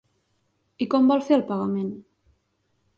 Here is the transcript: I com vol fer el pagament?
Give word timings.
I 0.85 0.89
com 0.95 1.13
vol 1.13 1.23
fer 1.29 1.37
el 1.39 1.47
pagament? 1.53 1.95